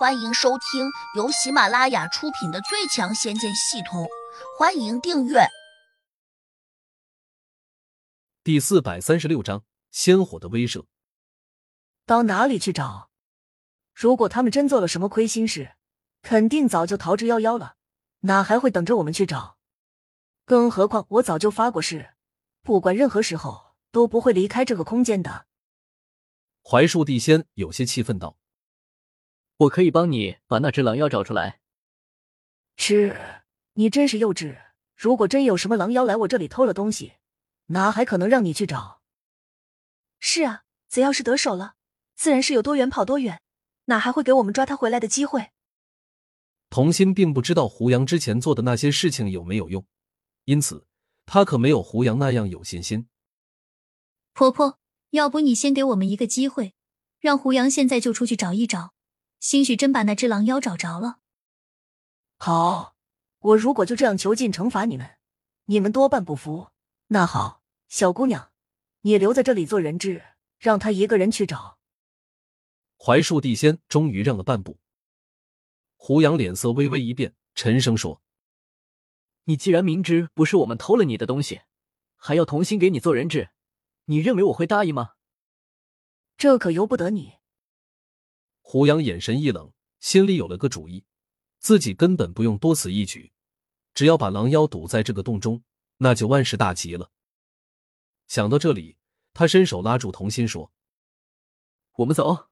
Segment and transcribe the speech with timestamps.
[0.00, 4.04] 欢迎收听由喜马拉雅出品的《最强仙剑系统》，
[4.58, 5.40] 欢迎订阅。
[8.42, 10.86] 第四百三十六章：仙火的威慑。
[12.06, 13.10] 到哪里去找？
[13.92, 15.74] 如果他们真做了什么亏心事，
[16.22, 17.74] 肯定早就逃之夭夭了，
[18.20, 19.58] 哪还会等着我们去找？
[20.46, 22.14] 更何况我早就发过誓，
[22.62, 25.44] 不管任何时候都不会离开这个空间的。
[26.62, 28.38] 槐树地仙有些气愤道。
[29.60, 31.60] 我可以帮你把那只狼妖找出来。
[32.78, 33.14] 是，
[33.74, 34.56] 你真是幼稚！
[34.96, 37.14] 如果真有什么狼妖来我这里偷了东西，
[37.66, 39.02] 哪还可能让你去找？
[40.18, 41.74] 是啊，贼要是得手了，
[42.16, 43.42] 自然是有多远跑多远，
[43.86, 45.50] 哪还会给我们抓他回来的机会？
[46.70, 49.84] 童心并不知道胡杨之前做的那些事情有没有用，
[50.46, 50.86] 因此
[51.26, 53.08] 他可没有胡杨那样有信心。
[54.32, 54.78] 婆婆，
[55.10, 56.72] 要不你先给我们一个机会，
[57.18, 58.94] 让胡杨现在就出去找一找。
[59.40, 61.18] 兴许真把那只狼妖找着了。
[62.36, 62.94] 好，
[63.38, 65.16] 我如果就这样囚禁惩罚你们，
[65.64, 66.68] 你们多半不服。
[67.08, 68.52] 那好，小姑娘，
[69.00, 70.22] 你留在这里做人质，
[70.58, 71.78] 让他一个人去找。
[72.98, 74.78] 槐树地仙终于让了半步。
[75.96, 78.22] 胡杨脸色微微一变，沉声说
[79.44, 81.62] ：“你既然明知不是我们偷了你的东西，
[82.16, 83.50] 还要童心给你做人质，
[84.04, 85.14] 你认为我会答应吗？”
[86.36, 87.39] 这可由不得你。
[88.72, 91.04] 胡杨眼神一冷，心里有了个主意，
[91.58, 93.32] 自己根本不用多此一举，
[93.94, 95.64] 只要把狼妖堵在这个洞中，
[95.96, 97.10] 那就万事大吉了。
[98.28, 98.96] 想到这里，
[99.34, 100.70] 他伸手拉住童心说
[101.98, 102.48] ：“我们走。”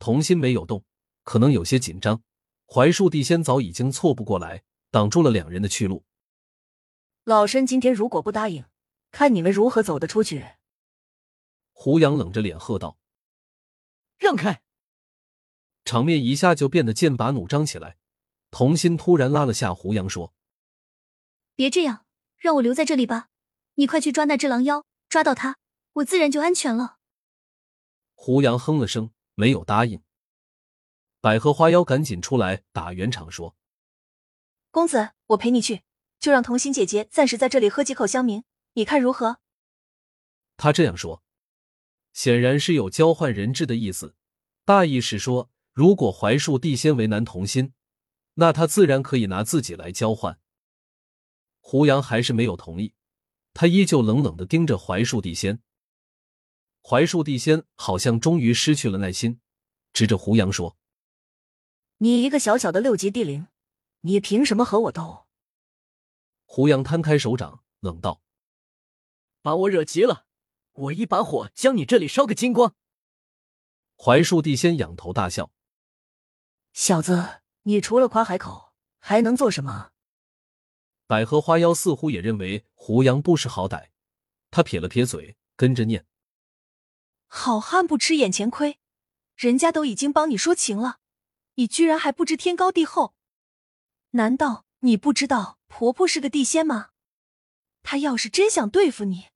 [0.00, 0.82] 童心没有动，
[1.24, 2.22] 可能有些紧张。
[2.64, 6.06] 槐树地仙早已经错不过来，挡住了两人的去路。
[7.24, 8.64] 老身今天如果不答应，
[9.10, 10.52] 看你们如何走得出去。
[11.72, 12.96] 胡杨冷着脸喝道
[14.16, 14.62] ：“让开！”
[15.86, 17.96] 场面一下就变得剑拔弩张起来。
[18.50, 20.34] 童心突然拉了下胡杨，说
[21.54, 22.04] ：“别这样，
[22.36, 23.28] 让我留在这里吧。
[23.74, 25.58] 你快去抓那只狼妖，抓到他，
[25.94, 26.96] 我自然就安全了。”
[28.14, 30.02] 胡杨哼了声，没有答应。
[31.20, 33.56] 百合花妖赶紧出来打圆场，说
[34.70, 35.82] ：“公子，我陪你去，
[36.18, 39.38] 就让童心姐姐暂时在这里喝几口香茗，你看如何？”
[40.56, 41.22] 他这样说，
[42.12, 44.16] 显然是有交换人质的意思，
[44.64, 45.50] 大意是说。
[45.76, 47.74] 如果槐树地仙为难童心，
[48.36, 50.40] 那他自然可以拿自己来交换。
[51.60, 52.94] 胡杨还是没有同意，
[53.52, 55.62] 他依旧冷冷的盯着槐树地仙。
[56.80, 59.38] 槐树地仙好像终于失去了耐心，
[59.92, 60.78] 指着胡杨说
[62.00, 63.48] ：“你一个小小的六级地灵，
[64.00, 65.26] 你凭什么和我斗？”
[66.48, 68.22] 胡杨摊开手掌，冷道
[69.42, 70.24] ：“把我惹急了，
[70.72, 72.74] 我一把火将你这里烧个精光。”
[73.98, 75.52] 槐树地仙仰头大笑。
[76.76, 79.92] 小子，你除了夸海口，还能做什么？
[81.06, 83.88] 百合花妖似乎也认为胡杨不识好歹，
[84.50, 86.04] 他撇了撇嘴，跟着念
[87.28, 88.78] ：“好汉不吃眼前亏，
[89.36, 90.98] 人家都已经帮你说情了，
[91.54, 93.14] 你居然还不知天高地厚？
[94.10, 96.90] 难道你不知道婆婆是个地仙吗？
[97.82, 99.28] 她要是真想对付你，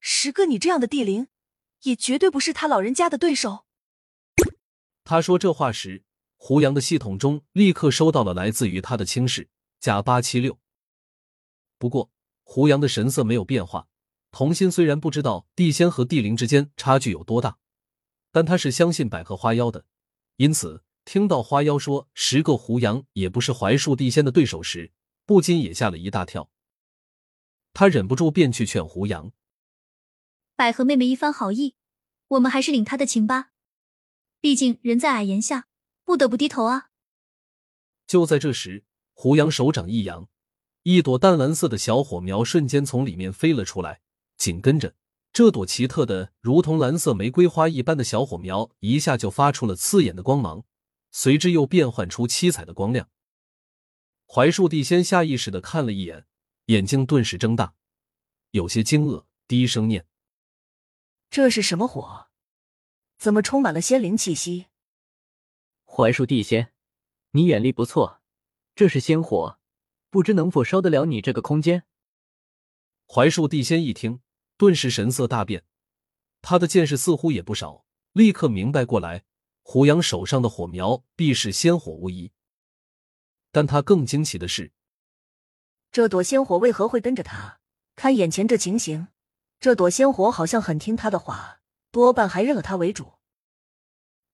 [0.00, 1.28] 十个你这样的地灵，
[1.82, 3.64] 也绝对不是她老人家的对手。”
[5.06, 6.02] 他说这话时。
[6.42, 10.58] 胡杨的系统中立刻收到了来自于他的轻视加八七六。
[11.78, 12.10] 不过
[12.44, 13.88] 胡杨的神色没有变化。
[14.32, 17.58] 童心虽然不知道地仙和地灵之间差距有多大，
[18.32, 19.84] 但他是相信百合花妖的，
[20.36, 24.92] 因此听到花妖说十个胡杨也不是槐树地仙的对手时，
[25.26, 26.50] 不禁也吓了一大跳。
[27.74, 29.32] 他忍不住便去劝胡杨
[30.56, 31.74] ：“百合妹妹一番好意，
[32.28, 33.50] 我们还是领她的情吧，
[34.40, 35.66] 毕竟人在矮檐下。”
[36.10, 36.88] 不得不低头啊！
[38.04, 38.82] 就在这时，
[39.12, 40.28] 胡杨手掌一扬，
[40.82, 44.00] 一朵淡蓝色的小火苗瞬间从里面飞了出来。
[44.36, 44.96] 紧跟着，
[45.32, 50.64] 这朵奇特的如同蓝色玫瑰花一般的小火苗一下就发出了刺眼的光芒，
[51.12, 53.08] 随之又变换出七彩的光亮。
[54.26, 56.26] 槐树地仙下意识的看了一眼，
[56.64, 57.74] 眼睛顿时睁大，
[58.50, 60.08] 有些惊愕，低声念
[61.30, 62.26] ：“这是什么火？
[63.16, 64.66] 怎么充满了仙灵气息？”
[65.92, 66.72] 槐树地仙，
[67.32, 68.22] 你眼力不错，
[68.76, 69.58] 这是仙火，
[70.08, 71.84] 不知能否烧得了你这个空间？
[73.06, 74.20] 槐树地仙一听，
[74.56, 75.64] 顿时神色大变，
[76.42, 79.24] 他的见识似乎也不少，立刻明白过来，
[79.62, 82.30] 胡杨手上的火苗必是仙火无疑。
[83.50, 84.72] 但他更惊奇的是，
[85.90, 87.58] 这朵仙火为何会跟着他？
[87.96, 89.08] 看眼前这情形，
[89.58, 91.60] 这朵仙火好像很听他的话，
[91.90, 93.14] 多半还认了他为主。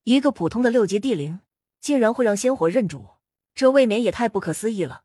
[0.05, 1.41] 一个普通的六级地灵。
[1.87, 3.11] 竟然会让仙火认主，
[3.55, 5.05] 这未免也太不可思议了。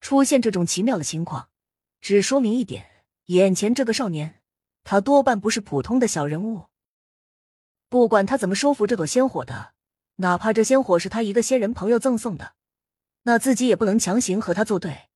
[0.00, 1.50] 出现这种奇妙的情况，
[2.00, 4.42] 只说明一点：眼前这个少年，
[4.82, 6.66] 他多半不是普通的小人物。
[7.88, 9.74] 不管他怎么收服这朵仙火的，
[10.16, 12.56] 哪怕这仙火是他一个仙人朋友赠送的，
[13.22, 15.10] 那自己也不能强行和他作对。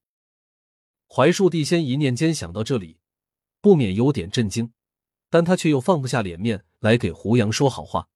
[1.09, 3.01] 槐树地仙一念间想到这里，
[3.61, 4.73] 不免有点震惊，
[5.29, 8.09] 但他却又放不下脸面来给胡杨说好话。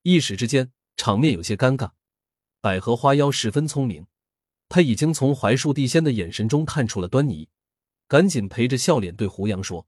[0.00, 1.92] 一时之间，场面有些尴尬。
[2.60, 4.06] 百合花妖十分聪明。
[4.68, 7.48] 她已经从槐树地仙的眼神中看出了端倪，
[8.06, 9.86] 赶紧陪着笑脸对胡杨说：“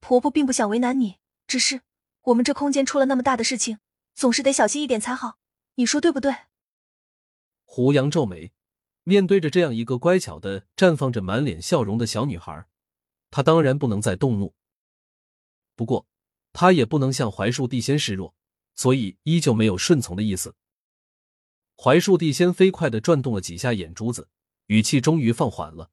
[0.00, 1.82] 婆婆并不想为难你，只是
[2.22, 3.80] 我们这空间出了那么大的事情，
[4.14, 5.36] 总是得小心一点才好。
[5.74, 6.34] 你说对不对？”
[7.66, 8.50] 胡杨皱眉，
[9.04, 12.66] 面对着这样一个乖巧的、绽放着满脸笑容的小女孩，
[13.30, 14.54] 他当然不能再动怒。
[15.76, 16.06] 不过，
[16.54, 18.34] 他也不能向槐树地仙示弱，
[18.74, 20.54] 所以依旧没有顺从的意思。
[21.76, 24.28] 槐树地仙飞快的转动了几下眼珠子，
[24.66, 25.90] 语气终于放缓了。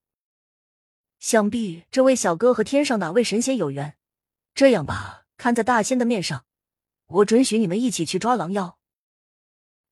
[1.20, 3.98] 想必这位小哥和天上哪位神仙有缘。
[4.54, 6.46] 这样吧，看在大仙的面上，
[7.08, 8.80] 我准许你们一起去抓狼妖。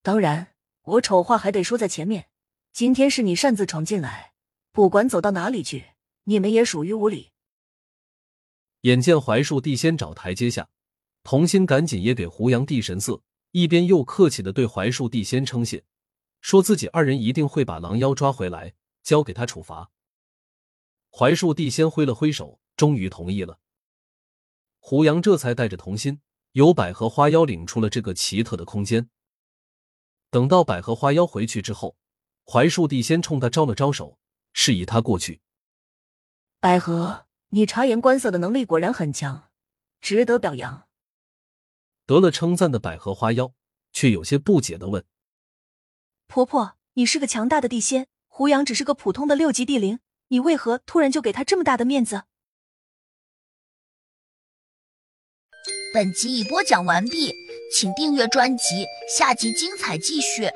[0.02, 2.30] 当然，我丑话还得说在前面。
[2.72, 4.34] 今天是你擅自闯进来，
[4.72, 5.94] 不管走到哪里去，
[6.26, 7.32] 你们也属于无礼。
[8.82, 10.70] 眼见槐树地仙找台阶下，
[11.30, 13.22] 童心赶紧也给胡杨递神色。
[13.52, 15.84] 一边又客气的对槐树地仙称谢，
[16.40, 19.92] 说自己二人一定会把狼妖抓回来，交给他处罚。
[21.10, 23.60] 槐树地仙挥了挥手，终于同意了。
[24.80, 26.22] 胡杨这才带着童心，
[26.54, 29.10] 由百合花妖领出了这个奇特的空间。
[30.30, 31.98] 等到百合花妖回去之后，
[32.46, 34.18] 槐树地仙冲他招了招手，
[34.54, 35.42] 示意他过去。
[36.62, 39.50] 百合，你察言观色的能力果然很强，
[40.00, 40.87] 值得表扬。
[42.08, 43.52] 得了称赞的百合花妖，
[43.92, 45.04] 却有些不解的问
[46.26, 50.00] ：“婆婆，你是个强大的地仙，胡杨只是个普通的六级地灵，
[50.30, 52.24] 你为何突然就给他这么大的面子？”
[55.94, 57.34] 本集已播讲完毕，
[57.74, 60.50] 请订阅专辑，下集精彩继续。